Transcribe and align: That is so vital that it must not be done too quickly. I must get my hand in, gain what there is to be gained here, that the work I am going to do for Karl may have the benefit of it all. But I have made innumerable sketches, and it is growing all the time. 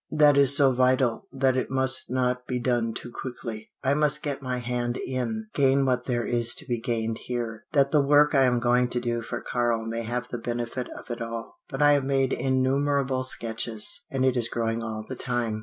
That 0.09 0.35
is 0.35 0.57
so 0.57 0.73
vital 0.73 1.27
that 1.31 1.55
it 1.55 1.69
must 1.69 2.09
not 2.09 2.47
be 2.47 2.57
done 2.59 2.91
too 2.95 3.11
quickly. 3.11 3.69
I 3.83 3.93
must 3.93 4.23
get 4.23 4.41
my 4.41 4.57
hand 4.57 4.97
in, 4.97 5.45
gain 5.53 5.85
what 5.85 6.07
there 6.07 6.25
is 6.25 6.55
to 6.55 6.65
be 6.65 6.81
gained 6.81 7.19
here, 7.19 7.65
that 7.73 7.91
the 7.91 8.01
work 8.01 8.33
I 8.33 8.45
am 8.45 8.59
going 8.59 8.87
to 8.87 8.99
do 8.99 9.21
for 9.21 9.43
Karl 9.43 9.85
may 9.85 10.01
have 10.01 10.27
the 10.29 10.39
benefit 10.39 10.87
of 10.97 11.11
it 11.11 11.21
all. 11.21 11.59
But 11.69 11.83
I 11.83 11.91
have 11.91 12.03
made 12.03 12.33
innumerable 12.33 13.23
sketches, 13.23 14.01
and 14.09 14.25
it 14.25 14.35
is 14.35 14.49
growing 14.49 14.81
all 14.81 15.05
the 15.07 15.15
time. 15.15 15.59